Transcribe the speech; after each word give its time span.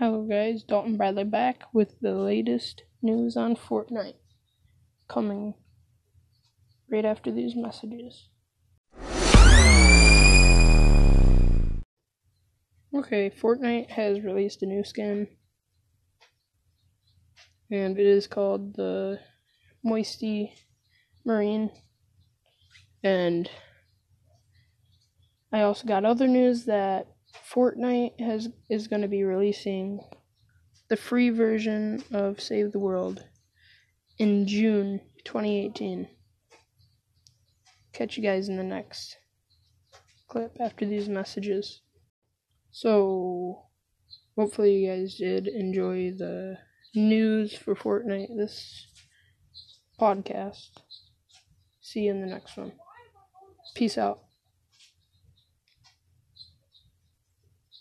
guys, 0.00 0.62
Dalton 0.62 0.96
Bradley 0.96 1.24
back 1.24 1.64
with 1.74 2.00
the 2.00 2.14
latest 2.14 2.84
news 3.02 3.36
on 3.36 3.54
Fortnite. 3.54 4.14
Coming 5.08 5.52
right 6.90 7.04
after 7.04 7.30
these 7.30 7.54
messages. 7.54 8.30
Okay, 12.94 13.28
Fortnite 13.30 13.90
has 13.90 14.22
released 14.22 14.62
a 14.62 14.66
new 14.66 14.84
skin. 14.84 15.28
And 17.70 17.98
it 17.98 18.06
is 18.06 18.26
called 18.26 18.76
the 18.76 19.20
Moisty 19.84 20.54
Marine. 21.26 21.70
And 23.04 23.50
I 25.52 25.60
also 25.60 25.86
got 25.86 26.06
other 26.06 26.26
news 26.26 26.64
that 26.64 27.06
Fortnite 27.34 28.20
has 28.20 28.48
is 28.68 28.88
going 28.88 29.02
to 29.02 29.08
be 29.08 29.24
releasing 29.24 30.00
the 30.88 30.96
free 30.96 31.30
version 31.30 32.02
of 32.12 32.40
Save 32.40 32.72
the 32.72 32.78
World 32.78 33.24
in 34.18 34.46
June 34.46 35.00
2018. 35.24 36.08
Catch 37.92 38.16
you 38.16 38.22
guys 38.22 38.48
in 38.48 38.56
the 38.56 38.64
next 38.64 39.16
clip 40.28 40.56
after 40.60 40.86
these 40.86 41.08
messages. 41.08 41.80
So, 42.70 43.66
hopefully, 44.36 44.76
you 44.76 44.90
guys 44.90 45.16
did 45.16 45.48
enjoy 45.48 46.12
the 46.16 46.58
news 46.94 47.54
for 47.54 47.74
Fortnite 47.74 48.36
this 48.36 48.86
podcast. 50.00 50.70
See 51.80 52.00
you 52.00 52.12
in 52.12 52.20
the 52.20 52.26
next 52.26 52.56
one. 52.56 52.72
Peace 53.74 53.98
out. 53.98 54.20